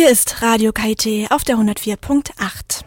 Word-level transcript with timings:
Hier 0.00 0.08
ist 0.08 0.40
Radio 0.40 0.72
KIT 0.72 1.30
auf 1.30 1.44
der 1.44 1.56
104.8. 1.56 2.84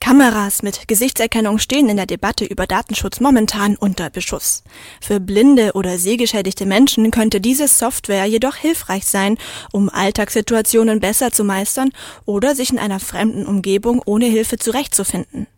Kameras 0.00 0.62
mit 0.62 0.88
Gesichtserkennung 0.88 1.58
stehen 1.58 1.90
in 1.90 1.98
der 1.98 2.06
Debatte 2.06 2.46
über 2.46 2.66
Datenschutz 2.66 3.20
momentan 3.20 3.76
unter 3.76 4.08
Beschuss. 4.08 4.64
Für 5.02 5.20
blinde 5.20 5.72
oder 5.74 5.98
sehgeschädigte 5.98 6.64
Menschen 6.64 7.10
könnte 7.10 7.42
diese 7.42 7.68
Software 7.68 8.24
jedoch 8.24 8.56
hilfreich 8.56 9.04
sein, 9.04 9.36
um 9.72 9.90
Alltagssituationen 9.90 11.00
besser 11.00 11.32
zu 11.32 11.44
meistern 11.44 11.90
oder 12.24 12.54
sich 12.54 12.70
in 12.70 12.78
einer 12.78 12.98
fremden 12.98 13.44
Umgebung 13.44 14.00
ohne 14.02 14.24
Hilfe 14.24 14.56
zurechtzufinden. 14.56 15.48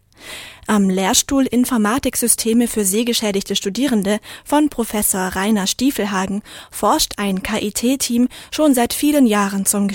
Am 0.66 0.88
Lehrstuhl 0.88 1.44
Informatiksysteme 1.44 2.68
für 2.68 2.86
sehgeschädigte 2.86 3.54
Studierende 3.54 4.18
von 4.44 4.70
Professor 4.70 5.20
Rainer 5.20 5.66
Stiefelhagen 5.66 6.42
forscht 6.70 7.12
ein 7.18 7.42
KIT-Team 7.42 8.28
schon 8.50 8.72
seit 8.72 8.94
vielen 8.94 9.26
Jahren 9.26 9.66
zum 9.66 9.90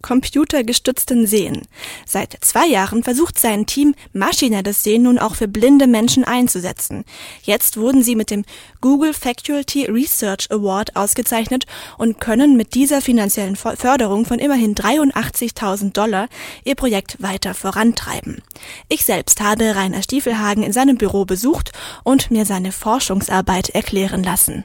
computergestützten 0.00 1.26
Sehen. 1.26 1.62
Seit 2.06 2.36
zwei 2.40 2.66
Jahren 2.66 3.02
versucht 3.04 3.38
sein 3.38 3.66
Team, 3.66 3.94
maschinelles 4.12 4.82
Sehen 4.82 5.02
nun 5.02 5.18
auch 5.18 5.36
für 5.36 5.48
blinde 5.48 5.86
Menschen 5.86 6.24
einzusetzen. 6.24 7.04
Jetzt 7.42 7.76
wurden 7.76 8.02
sie 8.02 8.16
mit 8.16 8.30
dem 8.30 8.44
Google 8.80 9.12
Faculty 9.12 9.84
Research 9.84 10.50
Award 10.50 10.96
ausgezeichnet 10.96 11.66
und 11.96 12.20
können 12.20 12.56
mit 12.56 12.74
dieser 12.74 13.00
finanziellen 13.00 13.56
Förderung 13.56 14.24
von 14.24 14.38
immerhin 14.38 14.74
83.000 14.74 15.92
Dollar 15.92 16.28
ihr 16.64 16.74
Projekt 16.74 17.22
weiter 17.22 17.54
vorantreiben. 17.54 18.42
Ich 18.88 19.04
selbst 19.04 19.27
selbst 19.28 19.42
habe 19.42 19.76
Rainer 19.76 20.02
Stiefelhagen 20.02 20.62
in 20.62 20.72
seinem 20.72 20.96
Büro 20.96 21.26
besucht 21.26 21.72
und 22.02 22.30
mir 22.30 22.46
seine 22.46 22.72
Forschungsarbeit 22.72 23.68
erklären 23.68 24.22
lassen. 24.22 24.64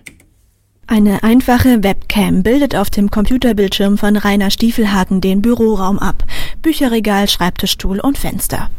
Eine 0.85 1.23
einfache 1.23 1.81
Webcam 1.81 2.43
bildet 2.43 2.75
auf 2.75 2.89
dem 2.89 3.09
Computerbildschirm 3.09 3.97
von 3.97 4.17
Rainer 4.17 4.51
Stiefelhagen 4.51 5.21
den 5.21 5.41
Büroraum 5.41 5.97
ab. 5.97 6.25
Bücherregal, 6.61 7.29
Schreibtischstuhl 7.29 8.01
und 8.01 8.17
Fenster. 8.17 8.69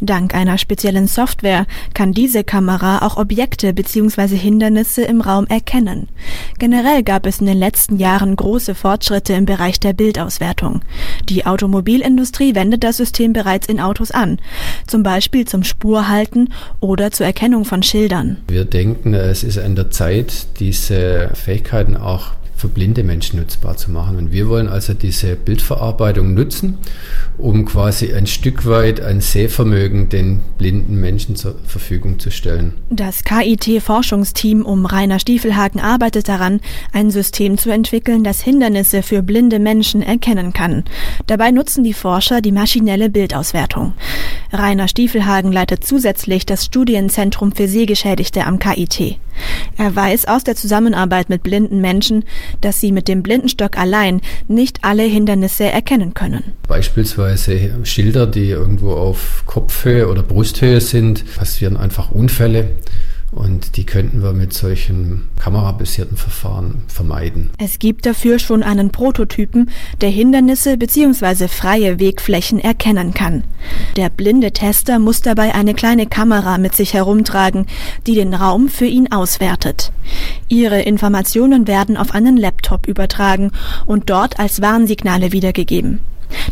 Dank 0.00 0.34
einer 0.34 0.58
speziellen 0.58 1.06
Software 1.06 1.66
kann 1.94 2.12
diese 2.12 2.44
Kamera 2.44 2.98
auch 2.98 3.16
Objekte 3.16 3.72
bzw. 3.72 4.36
Hindernisse 4.36 5.02
im 5.02 5.20
Raum 5.20 5.46
erkennen. 5.46 6.08
Generell 6.58 7.02
gab 7.02 7.26
es 7.26 7.40
in 7.40 7.46
den 7.46 7.58
letzten 7.58 7.98
Jahren 7.98 8.36
große 8.36 8.74
Fortschritte 8.74 9.32
im 9.32 9.46
Bereich 9.46 9.80
der 9.80 9.92
Bildauswertung. 9.92 10.82
Die 11.28 11.46
Automobilindustrie 11.46 12.54
wendet 12.54 12.84
das 12.84 12.98
System 12.98 13.32
bereits 13.32 13.68
in 13.68 13.80
Autos 13.80 14.10
an, 14.10 14.38
zum 14.86 15.02
Beispiel 15.02 15.46
zum 15.46 15.64
Spurhalten 15.64 16.52
oder 16.80 17.10
zur 17.10 17.26
Erkennung 17.26 17.64
von 17.64 17.82
Schildern. 17.82 18.38
Wir 18.48 18.64
denken, 18.64 19.14
es 19.14 19.44
ist 19.44 19.58
an 19.58 19.76
der 19.76 19.90
Zeit, 19.90 20.46
diese 20.60 21.30
Fähigkeiten 21.44 21.96
auch 21.96 22.32
für 22.56 22.68
blinde 22.68 23.02
Menschen 23.02 23.38
nutzbar 23.38 23.76
zu 23.76 23.90
machen. 23.90 24.16
Und 24.16 24.32
wir 24.32 24.48
wollen 24.48 24.68
also 24.68 24.94
diese 24.94 25.36
Bildverarbeitung 25.36 26.32
nutzen, 26.32 26.78
um 27.36 27.66
quasi 27.66 28.14
ein 28.14 28.26
Stück 28.26 28.64
weit 28.64 29.00
ein 29.00 29.20
Sehvermögen 29.20 30.08
den 30.08 30.40
blinden 30.56 30.98
Menschen 30.98 31.36
zur 31.36 31.56
Verfügung 31.66 32.18
zu 32.18 32.30
stellen. 32.30 32.72
Das 32.88 33.24
KIT-Forschungsteam 33.24 34.64
um 34.64 34.86
Rainer 34.86 35.18
Stiefelhagen 35.18 35.80
arbeitet 35.80 36.28
daran, 36.28 36.60
ein 36.92 37.10
System 37.10 37.58
zu 37.58 37.70
entwickeln, 37.70 38.24
das 38.24 38.40
Hindernisse 38.40 39.02
für 39.02 39.22
blinde 39.22 39.58
Menschen 39.58 40.00
erkennen 40.00 40.54
kann. 40.54 40.84
Dabei 41.26 41.50
nutzen 41.50 41.84
die 41.84 41.92
Forscher 41.92 42.40
die 42.40 42.52
maschinelle 42.52 43.10
Bildauswertung. 43.10 43.92
Rainer 44.52 44.88
Stiefelhagen 44.88 45.52
leitet 45.52 45.84
zusätzlich 45.84 46.46
das 46.46 46.64
Studienzentrum 46.64 47.52
für 47.52 47.68
Sehgeschädigte 47.68 48.46
am 48.46 48.58
KIT. 48.58 49.18
Er 49.76 49.94
weiß 49.94 50.26
aus 50.26 50.44
der 50.44 50.56
Zusammenarbeit 50.56 51.28
mit 51.28 51.42
blinden 51.42 51.80
Menschen, 51.80 52.24
dass 52.60 52.80
sie 52.80 52.92
mit 52.92 53.08
dem 53.08 53.22
Blindenstock 53.22 53.78
allein 53.78 54.20
nicht 54.48 54.78
alle 54.82 55.02
Hindernisse 55.02 55.64
erkennen 55.64 56.14
können. 56.14 56.52
Beispielsweise 56.68 57.84
Schilder, 57.84 58.26
die 58.26 58.50
irgendwo 58.50 58.92
auf 58.92 59.42
Kopfhöhe 59.46 60.08
oder 60.08 60.22
Brusthöhe 60.22 60.80
sind, 60.80 61.24
passieren 61.36 61.76
einfach 61.76 62.10
Unfälle. 62.10 62.68
Und 63.34 63.76
die 63.76 63.84
könnten 63.84 64.22
wir 64.22 64.32
mit 64.32 64.52
solchen 64.52 65.28
kamerabasierten 65.40 66.16
Verfahren 66.16 66.82
vermeiden. 66.86 67.50
Es 67.58 67.80
gibt 67.80 68.06
dafür 68.06 68.38
schon 68.38 68.62
einen 68.62 68.90
Prototypen, 68.90 69.70
der 70.00 70.10
Hindernisse 70.10 70.76
bzw. 70.76 71.48
freie 71.48 71.98
Wegflächen 71.98 72.60
erkennen 72.60 73.12
kann. 73.12 73.42
Der 73.96 74.08
blinde 74.08 74.52
Tester 74.52 75.00
muss 75.00 75.20
dabei 75.20 75.54
eine 75.54 75.74
kleine 75.74 76.06
Kamera 76.06 76.58
mit 76.58 76.76
sich 76.76 76.94
herumtragen, 76.94 77.66
die 78.06 78.14
den 78.14 78.34
Raum 78.34 78.68
für 78.68 78.86
ihn 78.86 79.10
auswertet. 79.10 79.92
Ihre 80.48 80.82
Informationen 80.82 81.66
werden 81.66 81.96
auf 81.96 82.14
einen 82.14 82.36
Laptop 82.36 82.86
übertragen 82.86 83.50
und 83.84 84.10
dort 84.10 84.38
als 84.38 84.62
Warnsignale 84.62 85.32
wiedergegeben. 85.32 86.00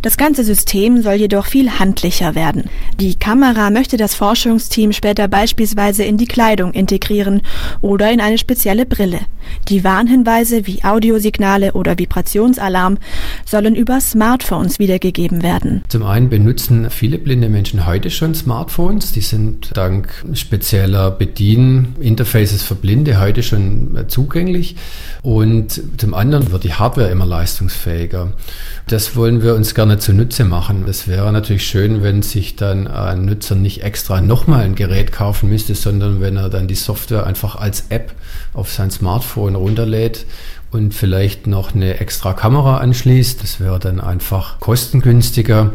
Das 0.02 0.16
ganze 0.16 0.44
System 0.44 1.02
soll 1.02 1.14
jedoch 1.14 1.46
viel 1.46 1.78
handlicher 1.78 2.34
werden. 2.34 2.64
Die 3.00 3.14
Kamera 3.14 3.70
möchte 3.70 3.96
das 3.96 4.14
Forschungsteam 4.14 4.92
später 4.92 5.28
beispielsweise 5.28 6.04
in 6.04 6.16
die 6.16 6.26
Kleidung 6.26 6.72
integrieren 6.72 7.42
oder 7.80 8.10
in 8.10 8.20
eine 8.20 8.38
spezielle 8.38 8.86
Brille. 8.86 9.20
Die 9.68 9.84
Warnhinweise 9.84 10.66
wie 10.66 10.82
Audiosignale 10.84 11.72
oder 11.72 11.98
Vibrationsalarm 11.98 12.98
sollen 13.44 13.74
über 13.74 14.00
Smartphones 14.00 14.78
wiedergegeben 14.78 15.42
werden. 15.42 15.82
Zum 15.88 16.04
einen 16.04 16.28
benutzen 16.28 16.90
viele 16.90 17.18
blinde 17.18 17.48
Menschen 17.48 17.86
heute 17.86 18.10
schon 18.10 18.34
Smartphones. 18.34 19.12
Die 19.12 19.20
sind 19.20 19.70
dank 19.74 20.24
spezieller 20.34 21.10
Bedieninterfaces 21.10 22.62
für 22.62 22.74
Blinde 22.74 23.20
heute 23.20 23.42
schon 23.42 24.04
zugänglich. 24.08 24.76
Und 25.22 25.80
zum 25.96 26.14
anderen 26.14 26.50
wird 26.50 26.64
die 26.64 26.74
Hardware 26.74 27.10
immer 27.10 27.26
leistungsfähiger. 27.26 28.32
Das 28.88 29.14
wollen 29.16 29.42
wir 29.42 29.54
uns 29.54 29.61
gerne 29.74 29.98
zunutze 29.98 30.44
machen. 30.44 30.84
Das 30.86 31.08
wäre 31.08 31.32
natürlich 31.32 31.66
schön, 31.66 32.02
wenn 32.02 32.22
sich 32.22 32.56
dann 32.56 32.86
ein 32.86 33.24
Nutzer 33.24 33.54
nicht 33.54 33.82
extra 33.82 34.20
nochmal 34.20 34.64
ein 34.64 34.74
Gerät 34.74 35.12
kaufen 35.12 35.48
müsste, 35.48 35.74
sondern 35.74 36.20
wenn 36.20 36.36
er 36.36 36.50
dann 36.50 36.68
die 36.68 36.74
Software 36.74 37.26
einfach 37.26 37.56
als 37.56 37.86
App 37.88 38.12
auf 38.54 38.70
sein 38.72 38.90
Smartphone 38.90 39.54
runterlädt 39.54 40.26
und 40.72 40.94
vielleicht 40.94 41.46
noch 41.46 41.74
eine 41.74 42.00
extra 42.00 42.32
Kamera 42.32 42.78
anschließt. 42.78 43.42
Das 43.42 43.60
wäre 43.60 43.78
dann 43.78 44.00
einfach 44.00 44.58
kostengünstiger. 44.58 45.72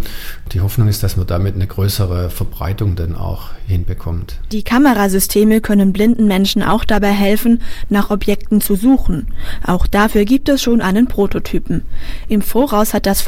Die 0.53 0.61
Hoffnung 0.61 0.87
ist, 0.87 1.03
dass 1.03 1.17
man 1.17 1.27
damit 1.27 1.55
eine 1.55 1.67
größere 1.67 2.31
Verbreitung 2.31 2.95
dann 2.95 3.15
auch 3.15 3.49
hinbekommt. 3.67 4.37
Die 4.51 4.63
Kamerasysteme 4.63 5.61
können 5.61 5.93
blinden 5.93 6.25
Menschen 6.25 6.63
auch 6.63 6.83
dabei 6.83 7.11
helfen, 7.11 7.61
nach 7.89 8.09
Objekten 8.09 8.59
zu 8.59 8.75
suchen. 8.75 9.27
Auch 9.63 9.85
dafür 9.85 10.25
gibt 10.25 10.49
es 10.49 10.63
schon 10.63 10.81
einen 10.81 11.07
Prototypen. 11.07 11.83
Im 12.27 12.41
Voraus 12.41 12.93
hat 12.93 13.05
das 13.05 13.21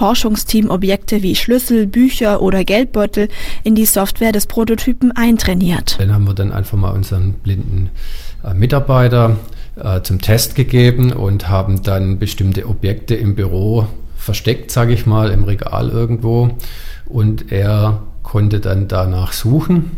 Forschungsteam 0.50 0.70
Objekte 0.72 1.22
wie 1.22 1.36
Schlüssel, 1.36 1.86
Bücher 1.86 2.42
oder 2.42 2.64
Geldbeutel 2.64 3.28
in 3.64 3.76
die 3.76 3.86
Software 3.86 4.32
des 4.32 4.48
Prototypen 4.48 5.12
eintrainiert. 5.12 5.98
Dann 6.00 6.12
haben 6.12 6.26
wir 6.26 6.34
dann 6.34 6.52
einfach 6.52 6.78
mal 6.78 6.90
unseren 6.90 7.34
blinden 7.34 7.90
äh, 8.44 8.54
Mitarbeiter 8.56 9.38
äh, 9.76 10.02
zum 10.02 10.20
Test 10.22 10.56
gegeben 10.56 11.14
und 11.14 11.50
haben 11.50 11.84
dann 11.84 12.18
bestimmte 12.18 12.68
Objekte 12.68 13.16
im 13.16 13.36
Büro 13.36 13.86
versteckt, 14.18 14.72
sage 14.72 14.94
ich 14.94 15.06
mal, 15.06 15.30
im 15.30 15.44
Regal 15.44 15.90
irgendwo. 15.90 16.50
Und 17.06 17.52
er 17.52 18.02
konnte 18.24 18.60
dann 18.60 18.88
danach 18.88 19.34
suchen. 19.34 19.92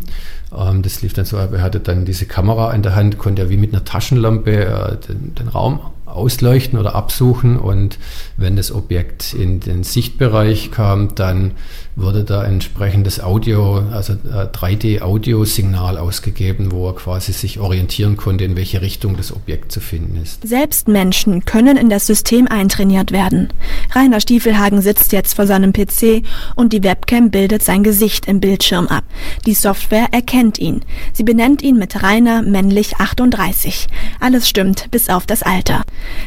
Ähm, 0.54 0.82
das 0.82 1.00
lief 1.00 1.14
dann 1.14 1.24
so, 1.24 1.38
er 1.38 1.62
hatte 1.62 1.80
dann 1.80 2.04
diese 2.04 2.26
Kamera 2.26 2.72
in 2.74 2.82
der 2.82 2.94
Hand, 2.94 3.16
konnte 3.16 3.42
er 3.42 3.50
wie 3.50 3.56
mit 3.56 3.72
einer 3.72 3.84
Taschenlampe 3.84 4.66
äh, 4.66 4.96
den, 5.08 5.34
den 5.34 5.48
Raum 5.48 5.80
ausleuchten 6.12 6.78
oder 6.78 6.94
absuchen 6.94 7.58
und 7.58 7.98
wenn 8.36 8.56
das 8.56 8.72
Objekt 8.72 9.34
in 9.34 9.60
den 9.60 9.82
Sichtbereich 9.82 10.70
kam, 10.70 11.14
dann 11.14 11.52
wurde 11.94 12.24
da 12.24 12.44
entsprechendes 12.44 13.22
Audio, 13.22 13.82
also 13.92 14.14
3D-Audiosignal 14.14 15.98
ausgegeben, 15.98 16.72
wo 16.72 16.88
er 16.88 16.94
quasi 16.94 17.32
sich 17.32 17.58
orientieren 17.58 18.16
konnte, 18.16 18.44
in 18.44 18.56
welche 18.56 18.80
Richtung 18.80 19.16
das 19.16 19.34
Objekt 19.34 19.72
zu 19.72 19.80
finden 19.80 20.20
ist. 20.22 20.46
Selbst 20.46 20.88
Menschen 20.88 21.44
können 21.44 21.76
in 21.76 21.90
das 21.90 22.06
System 22.06 22.46
eintrainiert 22.48 23.12
werden. 23.12 23.48
Rainer 23.94 24.20
Stiefelhagen 24.20 24.80
sitzt 24.80 25.12
jetzt 25.12 25.34
vor 25.34 25.46
seinem 25.46 25.72
PC 25.72 26.22
und 26.54 26.72
die 26.72 26.82
Webcam 26.82 27.30
bildet 27.30 27.62
sein 27.62 27.82
Gesicht 27.82 28.26
im 28.26 28.40
Bildschirm 28.40 28.86
ab. 28.86 29.04
Die 29.46 29.54
Software 29.54 30.08
erkennt 30.12 30.58
ihn. 30.58 30.82
Sie 31.12 31.24
benennt 31.24 31.62
ihn 31.62 31.76
mit 31.76 32.02
Rainer 32.02 32.42
männlich 32.42 32.96
38. 32.96 33.88
Alles 34.20 34.48
stimmt, 34.48 34.90
bis 34.90 35.08
auf 35.08 35.26
das 35.26 35.42
Alter. 35.42 35.82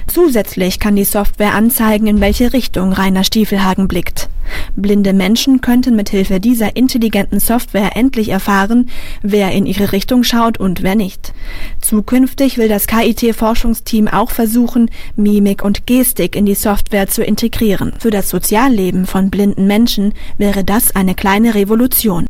Zusätzlich 0.08 0.80
kann 0.80 0.96
die 0.96 1.06
Software 1.06 1.54
anzeigen, 1.54 2.08
in 2.08 2.22
welche 2.22 2.54
Richtung 2.54 2.94
Rainer 2.94 3.24
Stiefelhagen 3.24 3.88
blickt. 3.88 4.30
Blinde 4.76 5.14
Menschen 5.14 5.62
könnten 5.62 5.96
mithilfe 5.96 6.40
dieser 6.40 6.76
intelligenten 6.76 7.40
Software 7.40 7.96
endlich 7.96 8.30
erfahren, 8.30 8.90
wer 9.22 9.52
in 9.52 9.66
ihre 9.66 9.92
Richtung 9.92 10.24
schaut 10.24 10.60
und 10.60 10.84
wer 10.84 10.96
nicht. 10.96 11.34
Zukünftig 11.82 12.58
will 12.58 12.68
das 12.68 12.88
KIT-Forschungsteam 12.88 14.08
auch 14.08 14.32
versuchen, 14.32 14.90
Mimik 15.16 15.64
und 15.64 15.86
Gestik 15.88 16.36
in 16.36 16.46
die 16.46 16.56
Software 16.56 17.08
zu 17.08 17.24
integrieren. 17.24 17.94
Für 18.00 18.12
das 18.12 18.30
Sozialleben 18.30 19.06
von 19.06 19.30
blinden 19.30 19.68
Menschen 19.68 20.14
wäre 20.38 20.64
das 20.64 20.96
eine 20.96 21.16
kleine 21.16 21.56
Revolution. 21.56 22.28